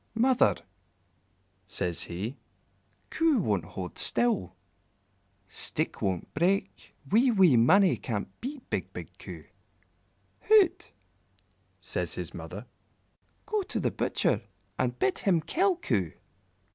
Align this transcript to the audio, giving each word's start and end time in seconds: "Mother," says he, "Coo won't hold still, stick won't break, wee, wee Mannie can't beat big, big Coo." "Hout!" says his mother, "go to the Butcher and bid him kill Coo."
"Mother," 0.15 0.55
says 1.67 2.05
he, 2.05 2.35
"Coo 3.11 3.37
won't 3.37 3.65
hold 3.65 3.99
still, 3.99 4.55
stick 5.47 6.01
won't 6.01 6.33
break, 6.33 6.95
wee, 7.11 7.29
wee 7.29 7.55
Mannie 7.55 7.97
can't 7.97 8.27
beat 8.41 8.67
big, 8.71 8.91
big 8.93 9.15
Coo." 9.19 9.43
"Hout!" 10.39 10.91
says 11.79 12.15
his 12.15 12.33
mother, 12.33 12.65
"go 13.45 13.61
to 13.61 13.79
the 13.79 13.91
Butcher 13.91 14.41
and 14.79 14.97
bid 14.97 15.19
him 15.19 15.39
kill 15.39 15.75
Coo." 15.75 16.13